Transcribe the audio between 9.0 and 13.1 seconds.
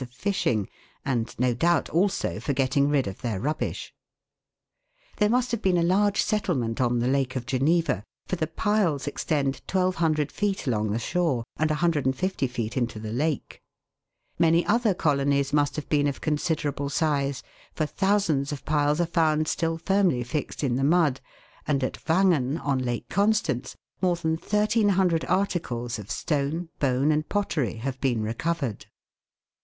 extend 1,200 feet along the shore, and 150 feet into